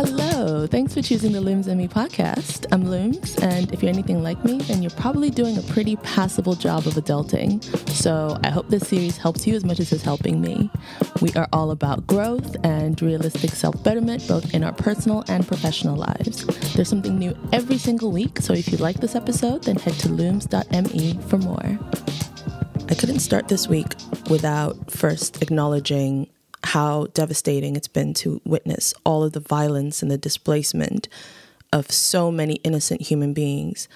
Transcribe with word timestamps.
Hello, 0.00 0.64
thanks 0.68 0.94
for 0.94 1.02
choosing 1.02 1.32
the 1.32 1.40
Looms 1.40 1.66
and 1.66 1.76
Me 1.76 1.88
podcast. 1.88 2.66
I'm 2.70 2.84
Looms, 2.88 3.34
and 3.38 3.72
if 3.72 3.82
you're 3.82 3.90
anything 3.90 4.22
like 4.22 4.44
me, 4.44 4.58
then 4.58 4.80
you're 4.80 4.92
probably 4.92 5.28
doing 5.28 5.58
a 5.58 5.62
pretty 5.62 5.96
passable 5.96 6.54
job 6.54 6.86
of 6.86 6.92
adulting. 6.92 7.64
So 7.90 8.38
I 8.44 8.50
hope 8.50 8.68
this 8.68 8.86
series 8.86 9.16
helps 9.16 9.44
you 9.44 9.56
as 9.56 9.64
much 9.64 9.80
as 9.80 9.90
it's 9.90 10.04
helping 10.04 10.40
me. 10.40 10.70
We 11.20 11.32
are 11.32 11.48
all 11.52 11.72
about 11.72 12.06
growth 12.06 12.54
and 12.62 13.02
realistic 13.02 13.50
self 13.50 13.82
betterment, 13.82 14.28
both 14.28 14.54
in 14.54 14.62
our 14.62 14.72
personal 14.72 15.24
and 15.26 15.44
professional 15.44 15.96
lives. 15.96 16.46
There's 16.74 16.88
something 16.88 17.18
new 17.18 17.36
every 17.52 17.76
single 17.76 18.12
week, 18.12 18.38
so 18.38 18.52
if 18.52 18.70
you 18.70 18.78
like 18.78 19.00
this 19.00 19.16
episode, 19.16 19.64
then 19.64 19.78
head 19.80 19.94
to 19.94 20.10
looms.me 20.10 21.18
for 21.26 21.38
more. 21.38 21.76
I 22.88 22.94
couldn't 22.94 23.18
start 23.18 23.48
this 23.48 23.66
week 23.66 23.96
without 24.30 24.92
first 24.92 25.42
acknowledging 25.42 26.28
how 26.68 27.06
devastating 27.14 27.76
it's 27.76 27.88
been 27.88 28.12
to 28.12 28.42
witness 28.44 28.92
all 29.04 29.24
of 29.24 29.32
the 29.32 29.40
violence 29.40 30.02
and 30.02 30.10
the 30.10 30.18
displacement 30.18 31.08
of 31.72 31.90
so 31.90 32.30
many 32.30 32.56
innocent 32.56 33.00
human 33.00 33.32
beings 33.32 33.88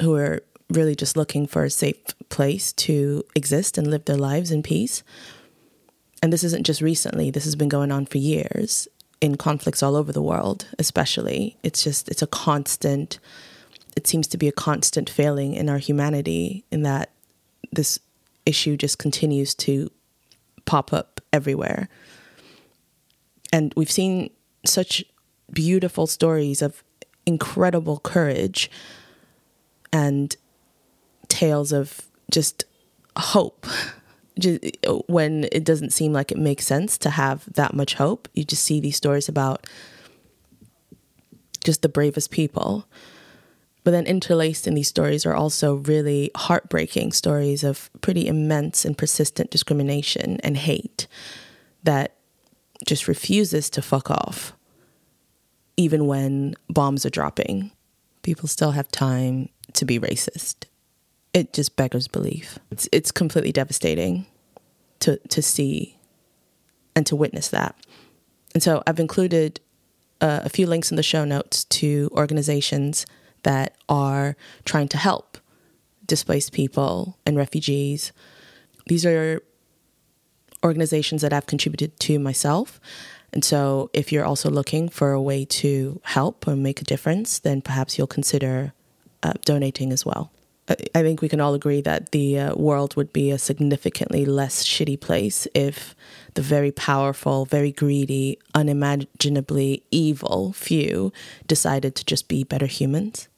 who 0.00 0.14
are 0.14 0.42
really 0.68 0.94
just 0.94 1.16
looking 1.16 1.46
for 1.46 1.64
a 1.64 1.70
safe 1.70 1.96
place 2.28 2.70
to 2.72 3.24
exist 3.34 3.78
and 3.78 3.86
live 3.86 4.04
their 4.04 4.16
lives 4.16 4.50
in 4.50 4.62
peace. 4.62 5.02
And 6.22 6.30
this 6.30 6.44
isn't 6.44 6.66
just 6.66 6.82
recently, 6.82 7.30
this 7.30 7.44
has 7.44 7.56
been 7.56 7.70
going 7.70 7.90
on 7.90 8.04
for 8.04 8.18
years 8.18 8.86
in 9.22 9.36
conflicts 9.36 9.82
all 9.82 9.96
over 9.96 10.12
the 10.12 10.22
world, 10.22 10.66
especially. 10.78 11.56
It's 11.62 11.82
just, 11.82 12.10
it's 12.10 12.22
a 12.22 12.26
constant, 12.26 13.18
it 13.96 14.06
seems 14.06 14.26
to 14.28 14.36
be 14.36 14.48
a 14.48 14.52
constant 14.52 15.08
failing 15.08 15.54
in 15.54 15.70
our 15.70 15.78
humanity 15.78 16.66
in 16.70 16.82
that 16.82 17.10
this 17.72 18.00
issue 18.44 18.76
just 18.76 18.98
continues 18.98 19.54
to 19.54 19.90
pop 20.66 20.92
up 20.92 21.13
everywhere. 21.34 21.88
And 23.52 23.74
we've 23.76 23.90
seen 23.90 24.30
such 24.64 25.04
beautiful 25.52 26.06
stories 26.06 26.62
of 26.62 26.84
incredible 27.26 27.98
courage 27.98 28.70
and 29.92 30.36
tales 31.28 31.72
of 31.72 32.02
just 32.30 32.64
hope. 33.16 33.66
Just 34.36 34.64
when 35.06 35.46
it 35.52 35.62
doesn't 35.62 35.92
seem 35.92 36.12
like 36.12 36.32
it 36.32 36.38
makes 36.38 36.66
sense 36.66 36.98
to 36.98 37.10
have 37.10 37.44
that 37.54 37.72
much 37.72 37.94
hope, 37.94 38.26
you 38.34 38.42
just 38.42 38.64
see 38.64 38.80
these 38.80 38.96
stories 38.96 39.28
about 39.28 39.64
just 41.62 41.82
the 41.82 41.88
bravest 41.88 42.32
people. 42.32 42.84
But 43.84 43.90
then 43.90 44.06
interlaced 44.06 44.66
in 44.66 44.74
these 44.74 44.88
stories 44.88 45.26
are 45.26 45.34
also 45.34 45.74
really 45.74 46.30
heartbreaking 46.34 47.12
stories 47.12 47.62
of 47.62 47.90
pretty 48.00 48.26
immense 48.26 48.84
and 48.84 48.96
persistent 48.96 49.50
discrimination 49.50 50.40
and 50.42 50.56
hate 50.56 51.06
that 51.82 52.16
just 52.86 53.06
refuses 53.06 53.68
to 53.70 53.82
fuck 53.82 54.10
off, 54.10 54.54
even 55.76 56.06
when 56.06 56.54
bombs 56.68 57.04
are 57.04 57.10
dropping. 57.10 57.72
People 58.22 58.48
still 58.48 58.70
have 58.70 58.88
time 58.88 59.50
to 59.74 59.84
be 59.84 59.98
racist. 60.00 60.64
It 61.34 61.52
just 61.52 61.76
beggars 61.76 62.08
belief. 62.08 62.58
It's, 62.70 62.88
it's 62.90 63.12
completely 63.12 63.52
devastating 63.52 64.24
to, 65.00 65.18
to 65.28 65.42
see 65.42 65.98
and 66.96 67.04
to 67.06 67.16
witness 67.16 67.48
that. 67.48 67.76
And 68.54 68.62
so 68.62 68.82
I've 68.86 69.00
included 69.00 69.60
uh, 70.22 70.40
a 70.44 70.48
few 70.48 70.66
links 70.66 70.90
in 70.90 70.96
the 70.96 71.02
show 71.02 71.24
notes 71.24 71.64
to 71.64 72.08
organizations 72.12 73.04
that 73.44 73.76
are 73.88 74.36
trying 74.64 74.88
to 74.88 74.98
help 74.98 75.38
displaced 76.06 76.52
people 76.52 77.16
and 77.24 77.36
refugees. 77.36 78.12
These 78.86 79.06
are 79.06 79.40
organizations 80.62 81.22
that 81.22 81.32
I've 81.32 81.46
contributed 81.46 81.98
to 82.00 82.18
myself. 82.18 82.80
And 83.32 83.44
so, 83.44 83.90
if 83.92 84.12
you're 84.12 84.24
also 84.24 84.48
looking 84.48 84.88
for 84.88 85.12
a 85.12 85.20
way 85.20 85.44
to 85.44 86.00
help 86.04 86.46
or 86.46 86.54
make 86.54 86.80
a 86.80 86.84
difference, 86.84 87.40
then 87.40 87.62
perhaps 87.62 87.98
you'll 87.98 88.06
consider 88.06 88.72
uh, 89.22 89.32
donating 89.44 89.92
as 89.92 90.06
well. 90.06 90.30
I 90.68 91.02
think 91.02 91.20
we 91.20 91.28
can 91.28 91.40
all 91.40 91.52
agree 91.52 91.82
that 91.82 92.12
the 92.12 92.38
uh, 92.38 92.54
world 92.54 92.96
would 92.96 93.12
be 93.12 93.30
a 93.30 93.38
significantly 93.38 94.24
less 94.24 94.64
shitty 94.64 94.98
place 94.98 95.46
if 95.54 95.94
the 96.34 96.42
very 96.42 96.72
powerful, 96.72 97.44
very 97.44 97.70
greedy, 97.70 98.38
unimaginably 98.54 99.82
evil 99.90 100.54
few 100.54 101.12
decided 101.46 101.94
to 101.96 102.04
just 102.04 102.28
be 102.28 102.44
better 102.44 102.66
humans. 102.66 103.28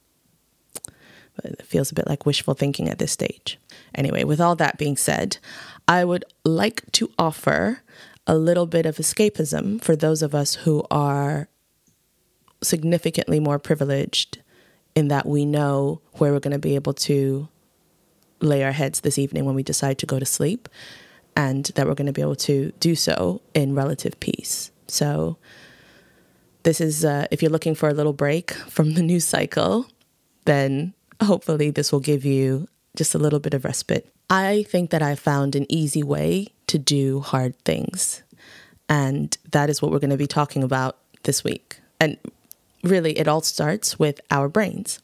It 1.45 1.67
feels 1.67 1.91
a 1.91 1.95
bit 1.95 2.09
like 2.09 2.27
wishful 2.27 2.55
thinking 2.55 2.89
at 2.89 2.99
this 2.99 3.13
stage. 3.13 3.59
Anyway, 3.95 4.25
with 4.25 4.41
all 4.41 4.57
that 4.57 4.79
being 4.79 4.97
said, 4.97 5.39
I 5.89 6.05
would 6.05 6.25
like 6.45 6.91
to 6.93 7.11
offer 7.19 7.83
a 8.27 8.37
little 8.37 8.67
bit 8.67 8.87
of 8.87 8.97
escapism 8.97 9.81
for 9.83 9.95
those 9.95 10.23
of 10.23 10.35
us 10.35 10.55
who 10.55 10.85
are 10.91 11.49
significantly 12.63 13.39
more 13.39 13.59
privileged 13.59 14.39
in 14.95 15.09
that 15.09 15.27
we 15.27 15.45
know 15.45 16.01
where 16.15 16.33
we're 16.33 16.41
going 16.41 16.53
to 16.53 16.59
be 16.59 16.75
able 16.75 16.95
to 16.95 17.49
lay 18.41 18.65
our 18.65 18.73
heads 18.73 19.01
this 19.01 19.19
evening 19.19 19.45
when 19.45 19.55
we 19.55 19.63
decide 19.63 19.99
to 19.99 20.07
go 20.07 20.19
to 20.19 20.27
sleep, 20.27 20.69
and 21.37 21.67
that 21.75 21.87
we're 21.87 21.95
going 21.95 22.07
to 22.07 22.13
be 22.13 22.23
able 22.23 22.37
to 22.37 22.73
do 22.81 22.95
so 22.95 23.41
in 23.55 23.75
relative 23.75 24.19
peace. 24.21 24.71
So, 24.89 25.37
this 26.63 26.81
is 26.81 27.05
uh, 27.05 27.27
if 27.31 27.43
you're 27.43 27.51
looking 27.51 27.75
for 27.75 27.89
a 27.89 27.95
little 27.95 28.13
break 28.13 28.51
from 28.69 28.95
the 28.95 29.03
news 29.03 29.25
cycle, 29.25 29.87
then 30.47 30.95
hopefully 31.23 31.71
this 31.71 31.93
will 31.93 32.01
give 32.01 32.25
you 32.25 32.69
just 32.97 33.15
a 33.15 33.19
little 33.19 33.41
bit 33.41 33.55
of 33.55 33.65
respite. 33.65 34.13
I 34.29 34.65
think 34.69 34.91
that 34.91 35.03
I 35.03 35.15
found 35.15 35.55
an 35.55 35.67
easy 35.69 36.03
way 36.03 36.49
to 36.67 36.79
do 36.79 37.21
hard 37.21 37.57
things. 37.61 38.23
And 38.89 39.37
that 39.53 39.71
is 39.71 39.81
what 39.81 39.91
we're 39.91 39.99
going 39.99 40.11
to 40.11 40.17
be 40.17 40.27
talking 40.27 40.63
about 40.63 40.99
this 41.25 41.45
week. 41.45 41.81
And 42.01 42.17
really, 42.83 43.19
it 43.19 43.29
all 43.29 43.41
starts 43.41 43.99
with 43.99 44.21
our 44.31 44.49
brains. 44.49 45.01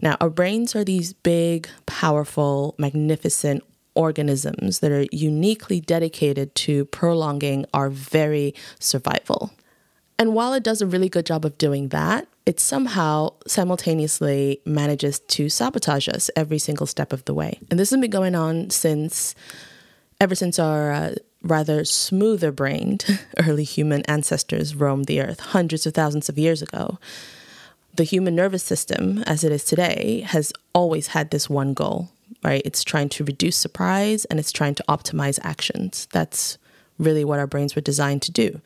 Now, 0.00 0.16
our 0.20 0.30
brains 0.30 0.74
are 0.76 0.84
these 0.84 1.12
big, 1.12 1.68
powerful, 1.86 2.74
magnificent 2.78 3.64
organisms 3.94 4.80
that 4.80 4.90
are 4.90 5.06
uniquely 5.12 5.80
dedicated 5.80 6.54
to 6.56 6.84
prolonging 6.86 7.64
our 7.72 7.88
very 7.90 8.54
survival. 8.78 9.52
And 10.18 10.34
while 10.34 10.52
it 10.52 10.62
does 10.62 10.82
a 10.82 10.86
really 10.86 11.08
good 11.08 11.26
job 11.26 11.44
of 11.44 11.58
doing 11.58 11.88
that, 11.88 12.28
it 12.46 12.60
somehow 12.60 13.32
simultaneously 13.46 14.60
manages 14.66 15.18
to 15.20 15.48
sabotage 15.48 16.08
us 16.08 16.30
every 16.36 16.58
single 16.58 16.86
step 16.86 17.12
of 17.12 17.24
the 17.24 17.34
way. 17.34 17.58
And 17.70 17.80
this 17.80 17.90
has 17.90 18.00
been 18.00 18.10
going 18.10 18.34
on 18.34 18.70
since, 18.70 19.34
ever 20.20 20.34
since 20.34 20.58
our 20.58 20.92
uh, 20.92 21.14
rather 21.42 21.84
smoother 21.84 22.52
brained 22.52 23.20
early 23.38 23.64
human 23.64 24.02
ancestors 24.02 24.74
roamed 24.74 25.06
the 25.06 25.20
earth 25.20 25.40
hundreds 25.40 25.86
of 25.86 25.94
thousands 25.94 26.28
of 26.28 26.38
years 26.38 26.60
ago. 26.60 26.98
The 27.94 28.04
human 28.04 28.34
nervous 28.34 28.62
system, 28.62 29.22
as 29.26 29.44
it 29.44 29.52
is 29.52 29.64
today, 29.64 30.24
has 30.26 30.52
always 30.74 31.08
had 31.08 31.30
this 31.30 31.48
one 31.48 31.74
goal, 31.74 32.10
right? 32.42 32.62
It's 32.64 32.82
trying 32.82 33.08
to 33.10 33.24
reduce 33.24 33.56
surprise 33.56 34.24
and 34.26 34.38
it's 34.40 34.52
trying 34.52 34.74
to 34.74 34.84
optimize 34.88 35.38
actions. 35.42 36.08
That's 36.12 36.58
really 36.98 37.24
what 37.24 37.38
our 37.38 37.46
brains 37.46 37.74
were 37.74 37.82
designed 37.82 38.22
to 38.22 38.32
do. 38.32 38.60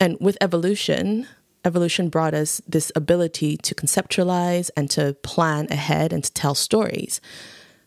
And 0.00 0.18
with 0.20 0.36
evolution, 0.40 1.28
evolution 1.64 2.08
brought 2.08 2.34
us 2.34 2.60
this 2.66 2.92
ability 2.94 3.56
to 3.58 3.74
conceptualize 3.74 4.70
and 4.76 4.90
to 4.90 5.14
plan 5.22 5.66
ahead 5.70 6.12
and 6.12 6.24
to 6.24 6.32
tell 6.32 6.54
stories, 6.54 7.20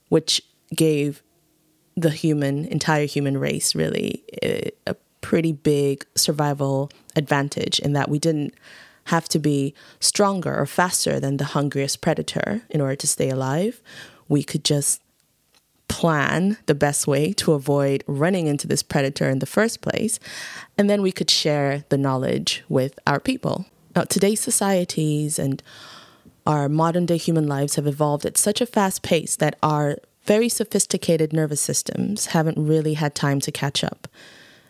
which 0.09 0.41
gave 0.75 1.23
the 1.95 2.09
human, 2.09 2.65
entire 2.65 3.05
human 3.05 3.37
race, 3.37 3.75
really 3.75 4.23
a, 4.43 4.71
pretty 5.19 5.51
big 5.51 6.05
survival 6.15 6.89
advantage 7.15 7.79
in 7.79 7.91
that 7.93 8.07
we 8.07 8.19
didn't 8.19 8.53
have 9.05 9.27
to 9.27 9.39
be 9.39 9.73
stronger 9.99 10.55
or 10.55 10.65
faster 10.65 11.19
than 11.19 11.37
the 11.37 11.45
hungriest 11.45 12.01
predator 12.01 12.61
in 12.69 12.79
order 12.79 12.95
to 12.95 13.07
stay 13.07 13.29
alive. 13.29 13.81
We 14.29 14.43
could 14.43 14.63
just 14.63 15.01
plan 15.97 16.57
the 16.67 16.75
best 16.75 17.07
way 17.07 17.33
to 17.33 17.53
avoid 17.53 18.03
running 18.05 18.45
into 18.45 18.67
this 18.67 18.83
predator 18.83 19.27
in 19.31 19.39
the 19.39 19.47
first 19.47 19.81
place. 19.81 20.19
And 20.77 20.87
then 20.87 21.01
we 21.01 21.11
could 21.11 21.31
share 21.31 21.85
the 21.89 21.97
knowledge 21.97 22.63
with 22.69 22.99
our 23.07 23.19
people. 23.19 23.65
Now, 23.95 24.03
today's 24.03 24.39
societies 24.39 25.39
and 25.39 25.63
our 26.45 26.69
modern 26.69 27.07
day 27.07 27.17
human 27.17 27.47
lives 27.47 27.77
have 27.77 27.87
evolved 27.87 28.27
at 28.27 28.37
such 28.37 28.61
a 28.61 28.67
fast 28.67 29.01
pace 29.01 29.35
that 29.37 29.57
our 29.63 29.97
very 30.23 30.49
sophisticated 30.49 31.33
nervous 31.33 31.61
systems 31.61 32.27
haven't 32.27 32.63
really 32.63 32.93
had 32.93 33.15
time 33.15 33.39
to 33.39 33.51
catch 33.51 33.83
up. 33.83 34.07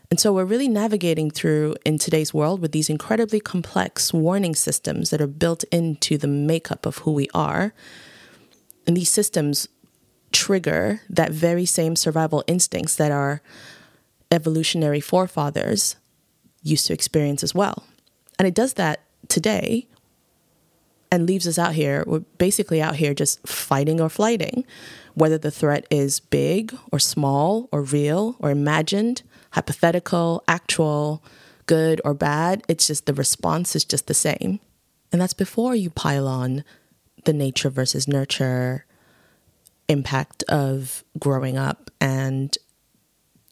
And 0.10 0.22
so 0.22 0.32
we're 0.32 0.46
really 0.46 0.70
navigating 0.70 1.30
through 1.30 1.76
in 1.84 1.98
today's 1.98 2.34
world 2.34 2.62
with 2.62 2.72
these 2.72 2.90
incredibly 2.90 3.42
complex 3.42 4.14
warning 4.14 4.56
systems 4.56 5.10
that 5.10 5.20
are 5.20 5.28
built 5.28 5.66
into 5.74 6.18
the 6.18 6.28
makeup 6.28 6.86
of 6.86 7.00
who 7.00 7.12
we 7.12 7.28
are. 7.34 7.74
And 8.86 8.96
these 8.96 9.10
systems 9.10 9.68
trigger 10.38 11.02
that 11.10 11.32
very 11.32 11.66
same 11.66 11.96
survival 11.96 12.44
instincts 12.46 12.96
that 12.96 13.12
our 13.12 13.42
evolutionary 14.30 15.00
forefathers 15.00 15.96
used 16.62 16.86
to 16.86 16.94
experience 16.94 17.44
as 17.44 17.56
well. 17.56 17.84
And 18.38 18.48
it 18.48 18.54
does 18.54 18.74
that 18.74 19.02
today 19.30 19.88
and 21.12 21.26
leaves 21.26 21.48
us 21.48 21.58
out 21.58 21.74
here. 21.74 22.04
We're 22.06 22.20
basically 22.38 22.82
out 22.82 22.98
here 22.98 23.16
just 23.16 23.46
fighting 23.48 24.00
or 24.00 24.10
flighting, 24.10 24.64
whether 25.16 25.40
the 25.40 25.50
threat 25.50 25.88
is 25.90 26.20
big 26.20 26.78
or 26.92 27.00
small 27.00 27.68
or 27.72 27.82
real 27.82 28.36
or 28.40 28.52
imagined, 28.52 29.24
hypothetical, 29.52 30.44
actual, 30.48 31.24
good 31.66 32.00
or 32.06 32.14
bad. 32.14 32.64
It's 32.68 32.86
just 32.86 33.08
the 33.08 33.14
response 33.14 33.76
is 33.76 33.86
just 33.86 34.06
the 34.06 34.14
same. 34.14 34.60
And 35.12 35.20
that's 35.20 35.34
before 35.34 35.74
you 35.74 35.90
pile 35.90 36.28
on 36.28 36.64
the 37.24 37.34
nature 37.34 37.72
versus 37.72 38.08
nurture 38.08 38.86
impact 39.90 40.44
of 40.44 41.04
growing 41.18 41.58
up 41.58 41.92
and, 42.02 42.58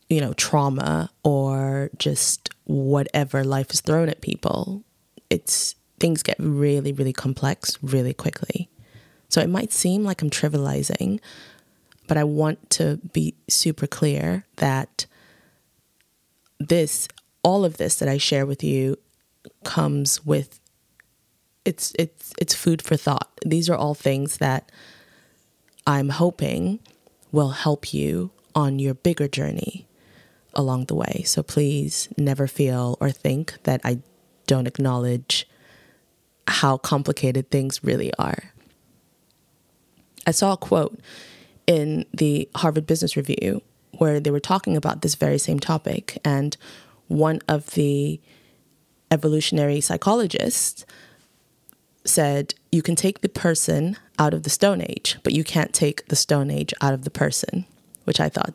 you 0.10 0.22
know, 0.22 0.34
trauma 0.34 1.10
or 1.24 1.90
just 1.98 2.50
whatever 2.66 3.44
life 3.44 3.72
is 3.72 3.82
thrown 3.82 4.10
at 4.10 4.22
people. 4.22 4.84
It's 5.30 5.76
things 6.00 6.24
get 6.24 6.36
really, 6.40 6.92
really 6.92 7.14
complex 7.14 7.78
really 7.82 8.14
quickly. 8.14 8.70
So 9.30 9.42
it 9.42 9.50
might 9.50 9.72
seem 9.72 10.04
like 10.04 10.22
I'm 10.22 10.30
trivializing, 10.30 11.20
but 12.08 12.18
I 12.18 12.24
want 12.24 12.70
to 12.72 13.00
be 13.14 13.36
super 13.48 13.88
clear 13.88 14.46
that 14.58 15.06
this, 16.60 17.08
all 17.44 17.66
of 17.66 17.78
this 17.78 17.96
that 17.96 18.10
I 18.10 18.18
share 18.18 18.46
with 18.46 18.64
you, 18.64 18.98
comes 19.64 20.26
with 20.26 20.60
it's 21.66 21.94
it's 21.98 22.34
it's 22.40 22.54
food 22.54 22.82
for 22.82 22.96
thought. 22.96 23.40
These 23.46 23.70
are 23.70 23.76
all 23.76 23.96
things 23.96 24.38
that 24.38 24.72
I'm 25.88 26.10
hoping 26.10 26.80
will 27.32 27.50
help 27.50 27.94
you 27.94 28.32
on 28.54 28.80
your 28.80 28.94
bigger 28.94 29.28
journey 29.28 29.88
along 30.54 30.86
the 30.86 30.96
way. 30.96 31.24
So 31.26 31.44
please 31.44 32.10
never 32.18 32.48
feel 32.48 32.98
or 33.00 33.12
think 33.12 33.62
that 33.64 33.82
I 33.84 34.00
don't 34.48 34.68
acknowledge 34.68 35.48
how 36.48 36.78
complicated 36.78 37.50
things 37.50 37.84
really 37.84 38.14
are. 38.18 38.54
I 40.26 40.32
saw 40.32 40.54
a 40.54 40.58
quote 40.58 41.00
in 41.68 42.06
the 42.14 42.50
Harvard 42.56 42.88
Business 42.88 43.18
Review 43.18 43.62
where 43.98 44.20
they 44.20 44.32
were 44.32 44.40
talking 44.40 44.76
about 44.78 45.02
this 45.02 45.16
very 45.16 45.38
same 45.38 45.60
topic, 45.60 46.18
and 46.26 46.58
one 47.08 47.40
of 47.48 47.72
the 47.72 48.20
evolutionary 49.10 49.80
psychologists 49.82 50.86
said, 52.06 52.54
You 52.76 52.82
can 52.82 52.98
take 52.98 53.22
the 53.22 53.30
person 53.30 53.96
out 54.20 54.34
of 54.34 54.44
the 54.44 54.50
Stone 54.50 54.82
Age, 54.82 55.18
but 55.24 55.32
you 55.32 55.46
can't 55.46 55.72
take 55.72 56.06
the 56.08 56.16
Stone 56.18 56.52
Age 56.52 56.74
out 56.82 56.94
of 56.94 57.06
the 57.06 57.10
person, 57.10 57.66
which 58.04 58.20
I 58.20 58.28
thought 58.28 58.54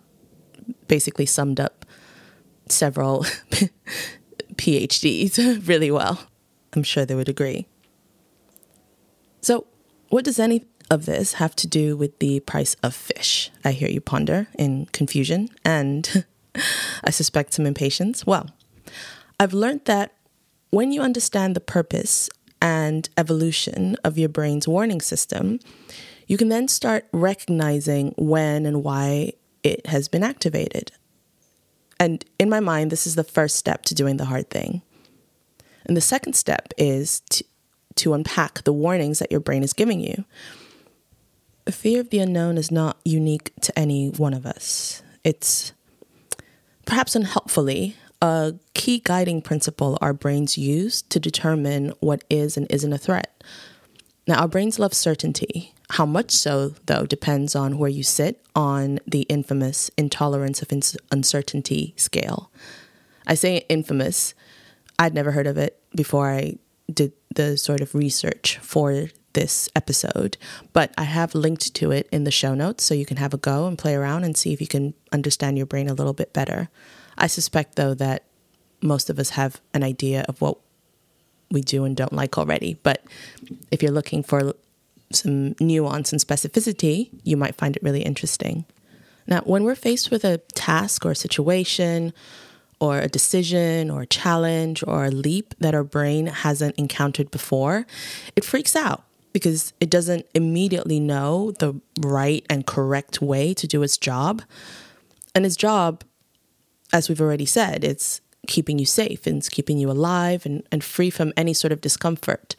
basically 0.89 1.25
summed 1.25 1.59
up 1.59 1.87
several 2.69 3.25
PhDs 4.57 5.67
really 5.67 5.91
well. 5.91 6.27
I'm 6.75 6.83
sure 6.83 7.07
they 7.07 7.15
would 7.15 7.31
agree. 7.31 7.67
So, 9.41 9.67
what 10.11 10.27
does 10.27 10.39
any 10.39 10.67
of 10.91 11.07
this 11.07 11.33
have 11.35 11.57
to 11.57 11.67
do 11.67 11.97
with 11.97 12.19
the 12.19 12.41
price 12.41 12.77
of 12.83 12.95
fish? 12.95 13.51
I 13.65 13.73
hear 13.73 13.89
you 13.89 14.03
ponder 14.03 14.49
in 14.59 14.85
confusion 14.93 15.49
and 15.65 16.27
I 17.05 17.09
suspect 17.09 17.55
some 17.55 17.65
impatience. 17.65 18.27
Well, 18.27 18.51
I've 19.39 19.55
learned 19.55 19.87
that 19.87 20.13
when 20.69 20.93
you 20.93 21.01
understand 21.01 21.57
the 21.57 21.61
purpose 21.61 22.29
and 22.61 23.09
evolution 23.17 23.97
of 24.05 24.19
your 24.19 24.29
brain's 24.29 24.69
warning 24.69 25.01
system, 25.01 25.61
you 26.27 26.37
can 26.37 26.49
then 26.49 26.69
start 26.69 27.07
recognizing 27.13 28.15
when 28.17 28.67
and 28.67 28.85
why 28.85 29.33
it 29.63 29.87
has 29.87 30.09
been 30.09 30.23
activated. 30.23 30.93
And 31.99 32.25
in 32.39 32.49
my 32.49 32.61
mind, 32.61 32.91
this 32.91 33.07
is 33.07 33.15
the 33.15 33.25
first 33.25 33.57
step 33.57 33.83
to 33.85 33.95
doing 33.95 34.17
the 34.17 34.27
hard 34.27 34.49
thing. 34.49 34.83
And 35.85 35.97
the 35.97 36.01
second 36.01 36.35
step 36.35 36.73
is 36.79 37.21
to, 37.31 37.45
to 37.97 38.15
unpack 38.15 38.65
the 38.65 38.73
warnings 38.73 39.19
that 39.19 39.31
your 39.31 39.41
brain 39.41 39.63
is 39.63 39.73
giving 39.73 40.01
you. 40.01 40.25
The 41.65 41.73
fear 41.73 42.01
of 42.01 42.11
the 42.11 42.21
unknown 42.21 42.59
is 42.59 42.71
not 42.71 42.99
unique 43.05 43.53
to 43.63 43.79
any 43.79 44.09
one 44.09 44.35
of 44.35 44.47
us. 44.47 45.03
It's 45.25 45.73
perhaps 46.87 47.15
unhelpfully 47.15 47.97
a 48.21 48.55
key 48.75 49.01
guiding 49.03 49.41
principle 49.43 49.99
our 50.01 50.13
brains 50.13 50.59
use 50.59 51.03
to 51.03 51.19
determine 51.19 51.93
what 52.01 52.25
is 52.29 52.57
and 52.57 52.67
isn't 52.71 52.93
a 52.93 52.99
threat. 52.99 53.43
Now, 54.27 54.41
our 54.41 54.49
brains 54.49 54.79
love 54.79 54.95
certainty. 54.95 55.75
How 55.91 56.07
much 56.07 56.31
so, 56.31 56.75
though, 56.87 57.07
depends 57.07 57.57
on 57.57 57.79
where 57.79 57.91
you 57.91 58.03
sit 58.03 58.45
on 58.55 59.01
the 59.07 59.23
infamous 59.23 59.91
intolerance 59.97 60.63
of 60.63 60.71
uncertainty 61.11 61.95
scale. 61.97 62.51
I 63.27 63.35
say 63.35 63.65
infamous, 63.69 64.35
I'd 64.99 65.15
never 65.15 65.33
heard 65.33 65.47
of 65.47 65.57
it 65.57 65.81
before 65.95 66.31
I 66.31 66.57
did 66.93 67.13
the 67.35 67.57
sort 67.57 67.81
of 67.81 67.95
research 67.95 68.59
for 68.59 69.09
this 69.33 69.69
episode, 69.75 70.37
but 70.73 70.93
I 70.99 71.05
have 71.05 71.35
linked 71.35 71.75
to 71.75 71.91
it 71.93 72.09
in 72.13 72.25
the 72.25 72.31
show 72.31 72.55
notes 72.55 72.85
so 72.85 72.95
you 72.95 73.07
can 73.07 73.17
have 73.17 73.33
a 73.33 73.39
go 73.39 73.67
and 73.67 73.79
play 73.79 73.95
around 73.95 74.25
and 74.25 74.37
see 74.37 74.53
if 74.53 74.61
you 74.61 74.67
can 74.67 74.95
understand 75.13 75.57
your 75.57 75.67
brain 75.67 75.89
a 75.89 75.95
little 75.95 76.13
bit 76.13 76.33
better. 76.33 76.69
I 77.19 77.27
suspect, 77.27 77.77
though, 77.77 77.95
that 77.95 78.25
most 78.83 79.11
of 79.11 79.19
us 79.19 79.31
have 79.31 79.61
an 79.75 79.83
idea 79.83 80.25
of 80.29 80.41
what 80.41 80.59
we 81.51 81.61
do 81.61 81.85
and 81.85 81.97
don't 81.97 82.13
like 82.13 82.39
already. 82.39 82.79
But 82.83 83.05
if 83.71 83.83
you're 83.83 83.93
looking 83.93 84.23
for 84.23 84.55
some 85.13 85.55
nuance 85.61 86.13
and 86.13 86.21
specificity, 86.21 87.11
you 87.25 87.37
might 87.37 87.57
find 87.57 87.77
it 87.77 87.83
really 87.83 88.03
interesting. 88.03 88.65
Now, 89.27 89.41
when 89.41 89.65
we're 89.65 89.75
faced 89.75 90.11
with 90.11 90.25
a 90.25 90.39
task 90.55 91.05
or 91.05 91.11
a 91.11 91.17
situation, 91.17 92.13
or 92.81 92.99
a 92.99 93.09
decision, 93.09 93.91
or 93.91 94.03
a 94.03 94.07
challenge, 94.07 94.83
or 94.87 95.05
a 95.05 95.11
leap 95.11 95.55
that 95.61 95.75
our 95.75 95.85
brain 95.85 96.27
hasn't 96.27 96.75
encountered 96.79 97.31
before, 97.31 97.87
it 98.35 98.45
freaks 98.45 98.75
out 98.75 99.05
because 99.33 99.73
it 99.81 99.91
doesn't 99.91 100.27
immediately 100.35 100.99
know 100.99 101.53
the 101.59 101.79
right 102.01 102.45
and 102.49 102.67
correct 102.67 103.21
way 103.21 103.53
to 103.55 103.67
do 103.67 103.83
its 103.83 103.99
job. 103.99 104.43
And 105.35 105.45
its 105.45 105.57
job 105.57 106.03
as 106.93 107.09
we've 107.09 107.21
already 107.21 107.47
said, 107.47 107.85
it's 107.85 108.21
keeping 108.47 108.79
you 108.79 108.87
safe 108.87 109.27
and 109.27 109.39
it's 109.39 109.49
keeping 109.49 109.79
you 109.79 109.91
alive 109.91 110.47
and, 110.47 110.63
and 110.73 110.83
free 110.83 111.11
from 111.11 111.33
any 111.37 111.53
sort 111.53 111.73
of 111.73 111.81
discomfort. 111.81 112.57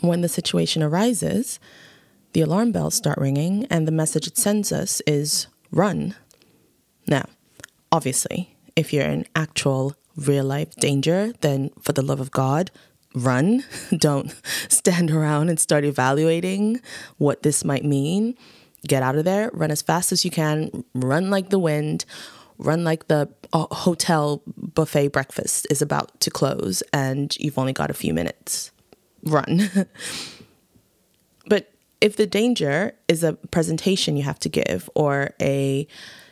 When 0.00 0.20
the 0.20 0.28
situation 0.28 0.82
arises, 0.82 1.58
the 2.32 2.40
alarm 2.42 2.72
bells 2.72 2.94
start 2.94 3.18
ringing 3.18 3.66
and 3.66 3.86
the 3.86 3.92
message 3.92 4.26
it 4.26 4.36
sends 4.36 4.72
us 4.72 5.00
is 5.06 5.46
run. 5.70 6.14
Now, 7.06 7.24
obviously, 7.90 8.56
if 8.76 8.92
you're 8.92 9.06
in 9.06 9.26
actual 9.34 9.94
real 10.16 10.44
life 10.44 10.74
danger, 10.76 11.32
then 11.40 11.70
for 11.80 11.92
the 11.92 12.02
love 12.02 12.20
of 12.20 12.30
God, 12.30 12.70
run. 13.14 13.64
Don't 13.96 14.34
stand 14.68 15.10
around 15.10 15.48
and 15.48 15.58
start 15.58 15.84
evaluating 15.84 16.80
what 17.18 17.42
this 17.42 17.64
might 17.64 17.84
mean. 17.84 18.36
Get 18.86 19.02
out 19.02 19.16
of 19.16 19.24
there, 19.24 19.50
run 19.52 19.70
as 19.70 19.82
fast 19.82 20.10
as 20.12 20.24
you 20.24 20.30
can, 20.30 20.84
run 20.94 21.28
like 21.28 21.50
the 21.50 21.58
wind, 21.58 22.06
run 22.60 22.84
like 22.84 23.08
the 23.08 23.28
uh, 23.52 23.66
hotel 23.70 24.42
buffet 24.46 25.08
breakfast 25.08 25.66
is 25.70 25.82
about 25.82 26.20
to 26.20 26.30
close 26.30 26.82
and 26.92 27.36
you've 27.38 27.58
only 27.58 27.72
got 27.72 27.90
a 27.90 27.94
few 27.94 28.14
minutes. 28.14 28.70
Run. 29.24 29.70
but 31.46 31.72
if 32.00 32.16
the 32.16 32.26
danger 32.26 32.94
is 33.08 33.24
a 33.24 33.32
presentation 33.50 34.16
you 34.16 34.22
have 34.22 34.38
to 34.40 34.48
give 34.48 34.88
or 34.94 35.30
a 35.40 35.86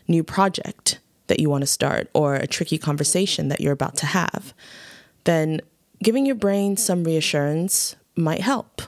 new 0.07 0.23
project 0.23 1.01
that 1.27 1.41
you 1.41 1.51
want 1.51 1.63
to 1.63 1.67
start 1.67 2.09
or 2.15 2.35
a 2.35 2.47
tricky 2.47 2.79
conversation 2.79 3.49
that 3.49 3.61
you're 3.61 3.73
about 3.73 3.97
to 3.97 4.07
have, 4.07 4.55
then 5.25 5.61
giving 6.03 6.27
your 6.27 6.35
brain 6.35 6.77
some 6.77 7.05
reassurance 7.05 7.97
might 8.17 8.41
help. 8.41 8.83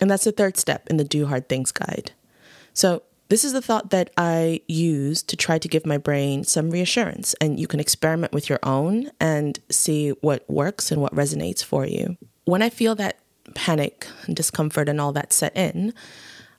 And 0.00 0.10
that's 0.10 0.24
the 0.24 0.32
third 0.32 0.56
step 0.56 0.86
in 0.88 0.96
the 0.96 1.04
Do 1.04 1.26
Hard 1.26 1.48
Things 1.48 1.72
guide. 1.72 2.12
So 2.74 3.02
this 3.28 3.44
is 3.44 3.52
the 3.52 3.62
thought 3.62 3.90
that 3.90 4.10
I 4.16 4.60
use 4.68 5.22
to 5.24 5.36
try 5.36 5.58
to 5.58 5.68
give 5.68 5.84
my 5.84 5.98
brain 5.98 6.44
some 6.44 6.70
reassurance, 6.70 7.34
and 7.40 7.58
you 7.58 7.66
can 7.66 7.80
experiment 7.80 8.32
with 8.32 8.48
your 8.48 8.60
own 8.62 9.10
and 9.18 9.58
see 9.68 10.10
what 10.20 10.48
works 10.48 10.92
and 10.92 11.00
what 11.00 11.14
resonates 11.14 11.64
for 11.64 11.84
you. 11.84 12.16
When 12.44 12.62
I 12.62 12.70
feel 12.70 12.94
that 12.96 13.18
panic 13.54 14.06
and 14.26 14.36
discomfort 14.36 14.88
and 14.88 15.00
all 15.00 15.12
that 15.12 15.32
set 15.32 15.56
in, 15.56 15.92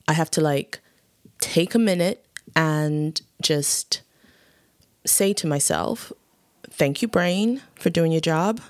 I 0.06 0.12
have 0.12 0.30
to 0.32 0.42
like 0.42 0.80
take 1.40 1.74
a 1.74 1.78
minute 1.78 2.26
and 2.54 3.20
just 3.40 4.02
say 5.06 5.32
to 5.34 5.46
myself, 5.46 6.12
Thank 6.70 7.00
you, 7.00 7.08
brain, 7.08 7.62
for 7.76 7.90
doing 7.90 8.12
your 8.12 8.20
job. 8.20 8.60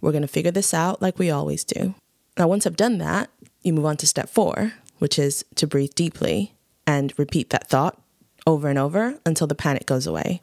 We're 0.00 0.12
going 0.12 0.22
to 0.22 0.28
figure 0.28 0.50
this 0.50 0.72
out 0.72 1.02
like 1.02 1.18
we 1.18 1.30
always 1.30 1.64
do. 1.64 1.94
Now, 2.38 2.48
once 2.48 2.66
I've 2.66 2.76
done 2.76 2.98
that, 2.98 3.28
you 3.62 3.72
move 3.72 3.84
on 3.84 3.96
to 3.98 4.06
step 4.06 4.30
four, 4.30 4.72
which 4.98 5.18
is 5.18 5.44
to 5.56 5.66
breathe 5.66 5.94
deeply 5.94 6.54
and 6.92 7.18
repeat 7.18 7.48
that 7.50 7.68
thought 7.68 7.98
over 8.46 8.68
and 8.68 8.78
over 8.78 9.18
until 9.24 9.46
the 9.46 9.54
panic 9.54 9.86
goes 9.86 10.06
away. 10.06 10.42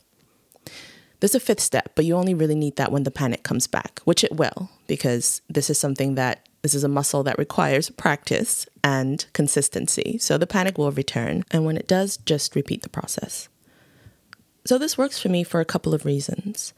There's 1.20 1.36
a 1.36 1.40
fifth 1.40 1.60
step, 1.60 1.92
but 1.96 2.06
you 2.06 2.16
only 2.16 2.34
really 2.34 2.56
need 2.56 2.76
that 2.78 2.92
when 2.92 3.04
the 3.04 3.12
panic 3.12 3.44
comes 3.44 3.68
back, 3.68 4.00
which 4.06 4.24
it 4.24 4.36
will, 4.36 4.70
because 4.88 5.42
this 5.48 5.70
is 5.70 5.78
something 5.78 6.16
that 6.16 6.48
this 6.64 6.74
is 6.74 6.84
a 6.84 6.90
muscle 6.90 7.24
that 7.24 7.38
requires 7.38 7.90
practice 7.92 8.66
and 8.84 9.26
consistency. 9.34 10.18
So 10.18 10.38
the 10.38 10.48
panic 10.48 10.78
will 10.78 10.92
return. 10.92 11.44
And 11.52 11.66
when 11.66 11.78
it 11.78 11.88
does, 11.88 12.18
just 12.18 12.56
repeat 12.56 12.82
the 12.82 12.90
process. 12.90 13.48
So 14.66 14.78
this 14.78 14.98
works 14.98 15.22
for 15.22 15.30
me 15.30 15.44
for 15.44 15.60
a 15.60 15.66
couple 15.66 15.94
of 15.94 16.06
reasons. 16.06 16.74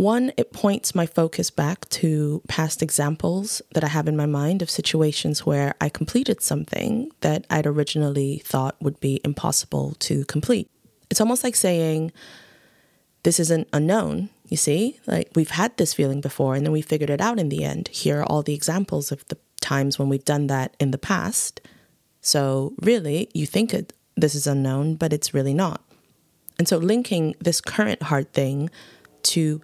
One, 0.00 0.32
it 0.38 0.54
points 0.54 0.94
my 0.94 1.04
focus 1.04 1.50
back 1.50 1.86
to 1.90 2.40
past 2.48 2.80
examples 2.80 3.60
that 3.74 3.84
I 3.84 3.88
have 3.88 4.08
in 4.08 4.16
my 4.16 4.24
mind 4.24 4.62
of 4.62 4.70
situations 4.70 5.44
where 5.44 5.74
I 5.78 5.90
completed 5.90 6.40
something 6.40 7.10
that 7.20 7.46
I'd 7.50 7.66
originally 7.66 8.38
thought 8.38 8.80
would 8.80 8.98
be 9.00 9.20
impossible 9.24 9.96
to 9.98 10.24
complete. 10.24 10.70
It's 11.10 11.20
almost 11.20 11.44
like 11.44 11.54
saying, 11.54 12.12
This 13.24 13.38
isn't 13.40 13.68
unknown. 13.74 14.30
You 14.48 14.56
see, 14.56 14.98
like 15.06 15.28
we've 15.34 15.50
had 15.50 15.76
this 15.76 15.92
feeling 15.92 16.22
before 16.22 16.54
and 16.54 16.64
then 16.64 16.72
we 16.72 16.80
figured 16.80 17.10
it 17.10 17.20
out 17.20 17.38
in 17.38 17.50
the 17.50 17.62
end. 17.62 17.88
Here 17.88 18.20
are 18.20 18.24
all 18.24 18.42
the 18.42 18.54
examples 18.54 19.12
of 19.12 19.28
the 19.28 19.36
times 19.60 19.98
when 19.98 20.08
we've 20.08 20.24
done 20.24 20.46
that 20.46 20.74
in 20.80 20.92
the 20.92 21.04
past. 21.12 21.60
So, 22.22 22.72
really, 22.80 23.28
you 23.34 23.44
think 23.44 23.74
it, 23.74 23.92
this 24.16 24.34
is 24.34 24.46
unknown, 24.46 24.94
but 24.94 25.12
it's 25.12 25.34
really 25.34 25.52
not. 25.52 25.82
And 26.58 26.66
so, 26.66 26.78
linking 26.78 27.34
this 27.38 27.60
current 27.60 28.04
hard 28.04 28.32
thing 28.32 28.70
to 29.24 29.60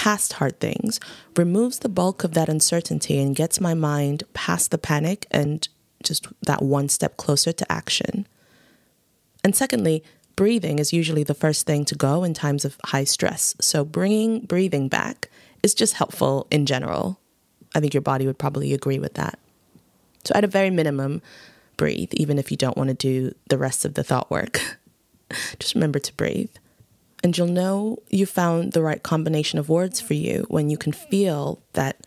past 0.00 0.32
hard 0.32 0.58
things 0.60 0.98
removes 1.36 1.80
the 1.80 1.88
bulk 1.90 2.24
of 2.24 2.32
that 2.32 2.48
uncertainty 2.48 3.18
and 3.20 3.36
gets 3.36 3.60
my 3.60 3.74
mind 3.74 4.22
past 4.32 4.70
the 4.70 4.78
panic 4.78 5.26
and 5.30 5.68
just 6.02 6.26
that 6.40 6.62
one 6.62 6.88
step 6.88 7.18
closer 7.18 7.52
to 7.52 7.70
action. 7.70 8.26
And 9.44 9.54
secondly, 9.54 10.02
breathing 10.36 10.78
is 10.78 10.94
usually 10.94 11.22
the 11.22 11.34
first 11.34 11.66
thing 11.66 11.84
to 11.84 11.94
go 11.94 12.24
in 12.24 12.32
times 12.32 12.64
of 12.64 12.78
high 12.86 13.04
stress. 13.04 13.54
So 13.60 13.84
bringing 13.84 14.40
breathing 14.40 14.88
back 14.88 15.28
is 15.62 15.74
just 15.74 15.92
helpful 15.92 16.46
in 16.50 16.64
general. 16.64 17.20
I 17.74 17.80
think 17.80 17.92
your 17.92 18.00
body 18.00 18.26
would 18.26 18.38
probably 18.38 18.72
agree 18.72 18.98
with 18.98 19.12
that. 19.14 19.38
So, 20.24 20.32
at 20.34 20.44
a 20.44 20.46
very 20.48 20.70
minimum, 20.70 21.20
breathe, 21.76 22.14
even 22.14 22.38
if 22.38 22.50
you 22.50 22.56
don't 22.56 22.76
want 22.76 22.88
to 22.88 22.94
do 22.94 23.34
the 23.50 23.58
rest 23.58 23.84
of 23.84 23.94
the 23.94 24.04
thought 24.04 24.30
work. 24.30 24.78
just 25.58 25.74
remember 25.74 25.98
to 25.98 26.14
breathe. 26.14 26.54
And 27.22 27.36
you'll 27.36 27.48
know 27.48 27.98
you 28.08 28.26
found 28.26 28.72
the 28.72 28.82
right 28.82 29.02
combination 29.02 29.58
of 29.58 29.68
words 29.68 30.00
for 30.00 30.14
you 30.14 30.46
when 30.48 30.70
you 30.70 30.78
can 30.78 30.92
feel 30.92 31.62
that, 31.74 32.06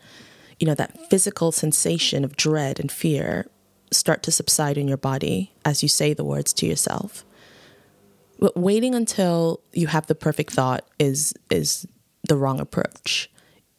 you 0.58 0.66
know, 0.66 0.74
that 0.74 1.08
physical 1.08 1.52
sensation 1.52 2.24
of 2.24 2.36
dread 2.36 2.80
and 2.80 2.90
fear 2.90 3.46
start 3.92 4.22
to 4.24 4.32
subside 4.32 4.76
in 4.76 4.88
your 4.88 4.96
body 4.96 5.52
as 5.64 5.82
you 5.82 5.88
say 5.88 6.12
the 6.12 6.24
words 6.24 6.52
to 6.54 6.66
yourself. 6.66 7.24
But 8.40 8.56
waiting 8.56 8.94
until 8.94 9.60
you 9.72 9.86
have 9.86 10.06
the 10.06 10.14
perfect 10.14 10.52
thought 10.52 10.84
is 10.98 11.32
is 11.50 11.86
the 12.28 12.36
wrong 12.36 12.60
approach. 12.60 13.30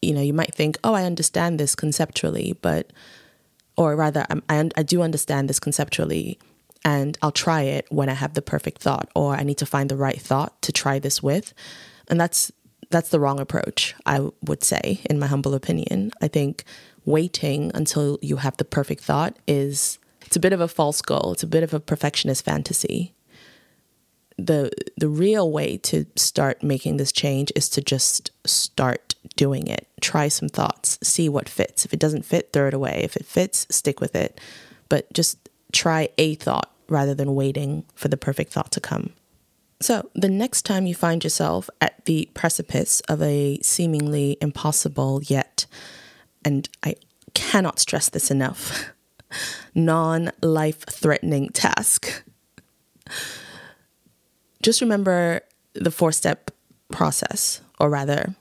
You 0.02 0.14
know, 0.14 0.22
you 0.22 0.34
might 0.34 0.56
think, 0.56 0.78
"Oh, 0.84 0.94
I 0.94 1.04
understand 1.04 1.60
this 1.60 1.76
conceptually," 1.76 2.58
but 2.62 2.92
or 3.78 3.96
rather, 3.96 4.26
I, 4.50 4.70
I 4.76 4.84
do 4.84 5.02
understand 5.02 5.50
this 5.50 5.60
conceptually, 5.60 6.40
and 6.86 7.18
I'll 7.22 7.32
try 7.34 7.64
it 7.64 7.88
when 7.90 8.08
I 8.08 8.14
have 8.14 8.36
the 8.36 8.42
perfect 8.42 8.82
thought, 8.82 9.10
or 9.14 9.36
I 9.36 9.44
need 9.44 9.58
to 9.58 9.66
find 9.66 9.90
the 9.90 9.98
right 9.98 10.22
thought 10.22 10.62
to 10.62 10.72
try 10.72 11.00
this 11.00 11.22
with, 11.22 11.54
and 12.08 12.20
that's 12.20 12.52
that's 12.92 13.10
the 13.10 13.20
wrong 13.20 13.42
approach. 13.42 13.94
I 14.06 14.30
would 14.46 14.64
say, 14.64 15.02
in 15.10 15.20
my 15.20 15.28
humble 15.28 15.54
opinion, 15.54 16.12
I 16.22 16.30
think 16.30 16.64
waiting 17.04 17.72
until 17.74 18.20
you 18.22 18.38
have 18.38 18.56
the 18.58 18.66
perfect 18.66 19.04
thought 19.04 19.38
is 19.48 20.00
it's 20.26 20.38
a 20.38 20.40
bit 20.40 20.54
of 20.54 20.62
a 20.62 20.68
false 20.68 21.02
goal. 21.02 21.34
It's 21.34 21.44
a 21.44 21.48
bit 21.48 21.64
of 21.64 21.74
a 21.74 21.80
perfectionist 21.80 22.46
fantasy 22.46 23.16
the 24.38 24.72
the 24.98 25.08
real 25.08 25.52
way 25.52 25.78
to 25.78 26.06
start 26.16 26.62
making 26.62 26.98
this 26.98 27.12
change 27.12 27.52
is 27.56 27.70
to 27.70 27.82
just 27.82 28.32
start 28.46 29.16
doing 29.36 29.68
it. 29.68 29.88
Try 30.02 30.28
some 30.28 30.50
thoughts, 30.50 31.00
see 31.02 31.30
what 31.30 31.50
fits. 31.50 31.86
If 31.86 31.94
it 31.94 32.00
doesn't 32.00 32.26
fit, 32.26 32.52
throw 32.52 32.68
it 32.68 32.74
away. 32.74 33.02
If 33.04 33.16
it 33.16 33.26
fits, 33.26 33.66
stick 33.70 34.02
with 34.02 34.16
it. 34.16 34.40
But 34.90 35.12
just 35.14 35.50
try 35.72 36.10
a 36.18 36.36
thought 36.36 36.72
rather 36.88 37.14
than 37.14 37.36
waiting 37.36 37.86
for 37.96 38.08
the 38.08 38.18
perfect 38.18 38.52
thought 38.54 38.72
to 38.72 38.80
come. 38.80 39.14
So, 39.82 40.10
the 40.16 40.30
next 40.30 40.64
time 40.64 40.88
you 40.88 40.96
find 40.96 41.24
yourself 41.24 41.70
at 41.82 42.06
the 42.06 42.30
precipice 42.34 43.02
of 43.02 43.22
a 43.22 43.60
seemingly 43.62 44.38
impossible 44.42 45.22
yet, 45.24 45.66
and 46.46 46.70
I 46.84 46.96
cannot 47.34 47.80
stress 47.80 48.10
this 48.10 48.32
enough, 48.32 48.92
non 49.76 50.32
life 50.42 50.86
threatening 50.90 51.50
task, 51.50 52.24
just 54.62 54.82
remember 54.82 55.42
the 55.74 55.92
four 55.92 56.12
step 56.12 56.52
process, 56.90 57.62
or 57.80 57.90
rather, 57.90 58.34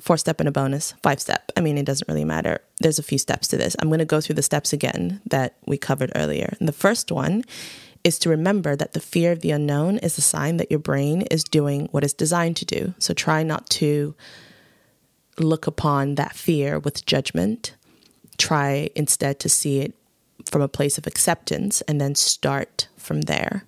four 0.00 0.16
step 0.16 0.40
and 0.40 0.48
a 0.48 0.52
bonus, 0.52 0.94
five 1.02 1.20
step. 1.20 1.50
I 1.56 1.60
mean, 1.60 1.78
it 1.78 1.86
doesn't 1.86 2.08
really 2.08 2.24
matter. 2.24 2.60
There's 2.80 2.98
a 2.98 3.02
few 3.02 3.18
steps 3.18 3.48
to 3.48 3.56
this. 3.56 3.76
I'm 3.78 3.88
going 3.88 3.98
to 3.98 4.04
go 4.04 4.20
through 4.20 4.36
the 4.36 4.42
steps 4.42 4.72
again 4.72 5.20
that 5.26 5.56
we 5.66 5.76
covered 5.76 6.12
earlier. 6.14 6.54
And 6.58 6.68
the 6.68 6.72
first 6.72 7.10
one 7.10 7.44
is 8.04 8.18
to 8.20 8.28
remember 8.28 8.76
that 8.76 8.92
the 8.92 9.00
fear 9.00 9.32
of 9.32 9.40
the 9.40 9.50
unknown 9.50 9.98
is 9.98 10.16
a 10.18 10.22
sign 10.22 10.56
that 10.58 10.70
your 10.70 10.80
brain 10.80 11.22
is 11.22 11.42
doing 11.44 11.88
what 11.90 12.04
it's 12.04 12.12
designed 12.12 12.56
to 12.56 12.64
do. 12.64 12.94
So 12.98 13.12
try 13.12 13.42
not 13.42 13.68
to 13.70 14.14
look 15.38 15.66
upon 15.66 16.14
that 16.14 16.34
fear 16.34 16.78
with 16.78 17.06
judgment. 17.06 17.74
Try 18.36 18.90
instead 18.94 19.40
to 19.40 19.48
see 19.48 19.80
it 19.80 19.94
from 20.46 20.62
a 20.62 20.68
place 20.68 20.98
of 20.98 21.06
acceptance 21.06 21.80
and 21.82 22.00
then 22.00 22.14
start 22.14 22.88
from 22.96 23.22
there. 23.22 23.64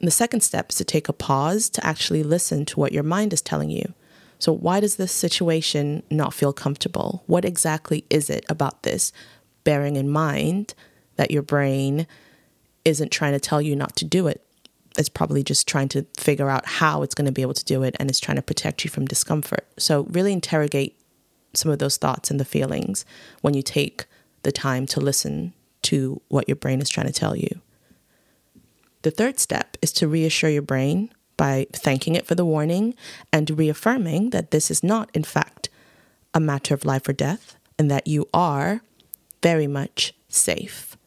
And 0.00 0.06
the 0.06 0.12
second 0.12 0.40
step 0.40 0.70
is 0.70 0.76
to 0.76 0.84
take 0.84 1.08
a 1.08 1.12
pause 1.12 1.68
to 1.70 1.86
actually 1.86 2.22
listen 2.22 2.64
to 2.66 2.80
what 2.80 2.92
your 2.92 3.02
mind 3.02 3.32
is 3.32 3.42
telling 3.42 3.70
you. 3.70 3.94
So, 4.40 4.52
why 4.52 4.80
does 4.80 4.96
this 4.96 5.12
situation 5.12 6.02
not 6.10 6.34
feel 6.34 6.52
comfortable? 6.52 7.22
What 7.26 7.44
exactly 7.44 8.04
is 8.08 8.30
it 8.30 8.44
about 8.48 8.82
this? 8.82 9.12
Bearing 9.64 9.96
in 9.96 10.08
mind 10.08 10.74
that 11.16 11.30
your 11.30 11.42
brain 11.42 12.06
isn't 12.86 13.12
trying 13.12 13.34
to 13.34 13.40
tell 13.40 13.60
you 13.60 13.76
not 13.76 13.94
to 13.96 14.06
do 14.06 14.26
it. 14.26 14.42
It's 14.96 15.10
probably 15.10 15.44
just 15.44 15.68
trying 15.68 15.88
to 15.90 16.06
figure 16.16 16.48
out 16.48 16.66
how 16.66 17.02
it's 17.02 17.14
going 17.14 17.26
to 17.26 17.32
be 17.32 17.42
able 17.42 17.54
to 17.54 17.64
do 17.64 17.82
it 17.82 17.94
and 18.00 18.08
it's 18.08 18.18
trying 18.18 18.36
to 18.36 18.42
protect 18.42 18.82
you 18.82 18.90
from 18.90 19.04
discomfort. 19.04 19.66
So, 19.78 20.04
really 20.04 20.32
interrogate 20.32 20.98
some 21.52 21.70
of 21.70 21.78
those 21.78 21.98
thoughts 21.98 22.30
and 22.30 22.40
the 22.40 22.44
feelings 22.46 23.04
when 23.42 23.52
you 23.52 23.62
take 23.62 24.06
the 24.42 24.52
time 24.52 24.86
to 24.86 25.00
listen 25.00 25.52
to 25.82 26.22
what 26.28 26.48
your 26.48 26.56
brain 26.56 26.80
is 26.80 26.88
trying 26.88 27.08
to 27.08 27.12
tell 27.12 27.36
you. 27.36 27.60
The 29.02 29.10
third 29.10 29.38
step 29.38 29.76
is 29.82 29.92
to 29.94 30.08
reassure 30.08 30.50
your 30.50 30.62
brain 30.62 31.10
by 31.40 31.66
thanking 31.72 32.16
it 32.16 32.26
for 32.26 32.34
the 32.34 32.44
warning 32.44 32.94
and 33.32 33.58
reaffirming 33.58 34.28
that 34.28 34.50
this 34.50 34.70
is 34.70 34.82
not, 34.82 35.08
in 35.14 35.24
fact, 35.24 35.70
a 36.34 36.38
matter 36.38 36.74
of 36.74 36.84
life 36.84 37.08
or 37.08 37.14
death 37.14 37.56
and 37.78 37.90
that 37.90 38.06
you 38.06 38.28
are 38.34 38.82
very 39.42 39.66
much 39.66 40.12
safe. 40.28 40.98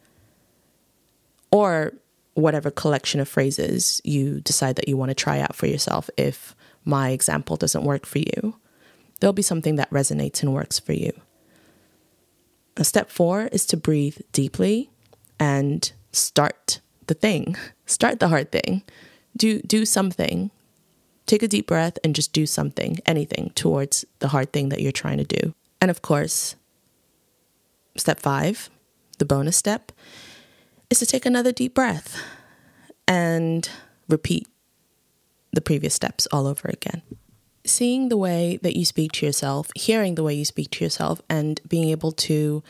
Or 1.52 1.92
whatever 2.34 2.72
collection 2.72 3.20
of 3.20 3.28
phrases 3.28 4.00
you 4.02 4.40
decide 4.40 4.74
that 4.74 4.88
you 4.88 4.96
want 4.96 5.10
to 5.10 5.14
try 5.14 5.38
out 5.38 5.54
for 5.54 5.68
yourself 5.68 6.10
if 6.16 6.56
my 6.84 7.10
example 7.10 7.56
doesn't 7.56 7.84
work 7.84 8.04
for 8.04 8.18
you. 8.18 8.56
There'll 9.20 9.32
be 9.32 9.40
something 9.40 9.76
that 9.76 9.88
resonates 9.90 10.42
and 10.42 10.52
works 10.52 10.80
for 10.80 10.94
you. 10.94 11.12
step 12.82 13.08
four 13.08 13.48
is 13.52 13.66
to 13.66 13.76
breathe 13.76 14.18
deeply 14.32 14.90
and 15.38 15.92
start 16.10 16.80
the 17.06 17.14
thing. 17.14 17.54
Start 17.86 18.18
the 18.18 18.28
hard 18.28 18.50
thing. 18.50 18.82
Do 19.36 19.60
do 19.60 19.84
something. 19.84 20.50
Take 21.26 21.42
a 21.42 21.48
deep 21.48 21.66
breath 21.66 21.98
and 22.04 22.14
just 22.14 22.32
do 22.32 22.46
something, 22.46 22.98
anything 23.06 23.50
towards 23.54 24.04
the 24.18 24.28
hard 24.28 24.52
thing 24.52 24.68
that 24.68 24.82
you're 24.82 24.92
trying 24.92 25.18
to 25.18 25.24
do. 25.24 25.54
And 25.80 25.90
of 25.90 26.02
course, 26.02 26.54
step 27.96 28.20
5, 28.20 28.68
the 29.18 29.24
bonus 29.24 29.56
step, 29.56 29.90
is 30.90 30.98
to 30.98 31.06
take 31.06 31.24
another 31.24 31.50
deep 31.50 31.74
breath 31.74 32.22
and 33.08 33.68
repeat 34.08 34.46
the 35.52 35.60
previous 35.60 35.94
steps 35.94 36.26
all 36.32 36.46
over 36.46 36.68
again. 36.68 37.02
Seeing 37.64 38.10
the 38.10 38.18
way 38.18 38.58
that 38.62 38.76
you 38.76 38.84
speak 38.84 39.12
to 39.12 39.26
yourself, 39.26 39.70
hearing 39.74 40.16
the 40.16 40.22
way 40.22 40.34
you 40.34 40.44
speak 40.44 40.70
to 40.72 40.84
yourself, 40.84 41.22
and 41.30 41.60
being 41.66 41.88
able 41.88 42.12
to 42.12 42.62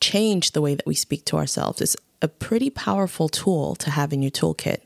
change 0.00 0.52
the 0.52 0.62
way 0.62 0.74
that 0.74 0.86
we 0.86 0.94
speak 0.94 1.24
to 1.26 1.36
ourselves 1.36 1.82
is 1.82 1.96
a 2.22 2.28
pretty 2.28 2.70
powerful 2.70 3.28
tool 3.28 3.74
to 3.76 3.90
have 3.90 4.12
in 4.12 4.22
your 4.22 4.30
toolkit. 4.30 4.78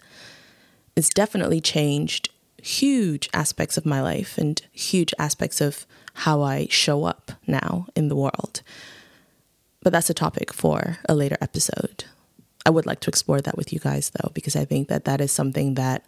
It's 0.96 1.10
definitely 1.10 1.60
changed 1.60 2.30
huge 2.62 3.28
aspects 3.34 3.76
of 3.76 3.84
my 3.84 4.00
life 4.00 4.38
and 4.38 4.60
huge 4.72 5.12
aspects 5.18 5.60
of 5.60 5.86
how 6.14 6.40
I 6.40 6.66
show 6.70 7.04
up 7.04 7.32
now 7.46 7.86
in 7.94 8.08
the 8.08 8.16
world. 8.16 8.62
But 9.82 9.92
that's 9.92 10.08
a 10.08 10.14
topic 10.14 10.54
for 10.54 10.98
a 11.06 11.14
later 11.14 11.36
episode. 11.40 12.04
I 12.64 12.70
would 12.70 12.86
like 12.86 13.00
to 13.00 13.10
explore 13.10 13.42
that 13.42 13.56
with 13.56 13.72
you 13.74 13.78
guys 13.78 14.10
though, 14.10 14.30
because 14.32 14.56
I 14.56 14.64
think 14.64 14.88
that 14.88 15.04
that 15.04 15.20
is 15.20 15.30
something 15.30 15.74
that, 15.74 16.02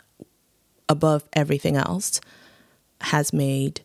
above 0.88 1.28
everything 1.35 1.76
else, 1.76 2.21
has 3.02 3.33
made 3.33 3.83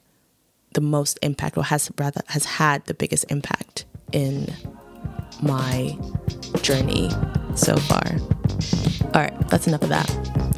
the 0.74 0.82
most 0.82 1.20
impact, 1.22 1.58
or 1.58 1.66
has 1.66 1.92
rather 2.00 2.22
has 2.30 2.46
had 2.46 2.84
the 2.86 2.96
biggest 2.96 3.26
impact 3.30 3.86
in 4.12 4.48
my 5.42 5.96
journey 6.62 7.12
so 7.56 7.76
far. 7.76 8.18
All 9.14 9.22
right, 9.22 9.50
that's 9.50 9.68
enough 9.68 9.84
of 9.84 9.90
that. 9.90 10.10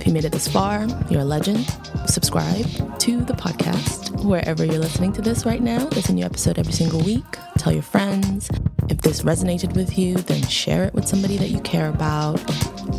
If 0.06 0.10
you 0.10 0.14
made 0.14 0.26
it 0.26 0.34
this 0.34 0.48
far, 0.48 0.86
you're 1.10 1.22
a 1.22 1.26
legend. 1.26 1.66
Subscribe 2.06 3.00
to 3.00 3.22
the 3.22 3.34
podcast 3.34 4.24
wherever 4.24 4.64
you're 4.64 4.78
listening 4.78 5.12
to 5.14 5.22
this 5.24 5.48
right 5.48 5.64
now. 5.64 5.84
There's 5.88 6.10
a 6.10 6.14
new 6.14 6.24
episode 6.24 6.60
every 6.60 6.74
single 6.74 7.00
week. 7.00 7.26
Tell 7.58 7.74
your 7.74 7.82
friends. 7.82 8.48
If 8.88 9.02
this 9.02 9.24
resonated 9.24 9.76
with 9.76 9.98
you, 9.98 10.14
then 10.14 10.44
share 10.44 10.84
it 10.84 10.94
with 10.94 11.08
somebody 11.08 11.38
that 11.38 11.50
you 11.50 11.60
care 11.62 11.90
about. 11.90 12.40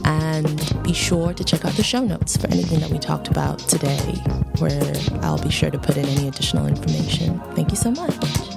And 0.05 0.83
be 0.83 0.93
sure 0.93 1.33
to 1.33 1.45
check 1.45 1.65
out 1.65 1.75
the 1.75 1.85
show 1.85 2.05
notes 2.05 2.37
for 2.37 2.49
anything 2.49 2.81
that 2.81 2.91
we 2.91 2.99
talked 2.99 3.29
about 3.29 3.61
today, 3.61 4.17
where 4.59 4.93
I'll 5.23 5.41
be 5.41 5.51
sure 5.51 5.71
to 5.71 5.79
put 5.79 5.97
in 5.97 6.07
any 6.07 6.27
additional 6.27 6.67
information. 6.67 7.39
Thank 7.55 7.71
you 7.71 7.77
so 7.77 7.93
much. 7.93 8.56